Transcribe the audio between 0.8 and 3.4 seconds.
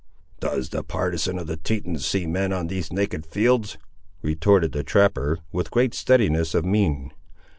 partisan of the Tetons see men on these naked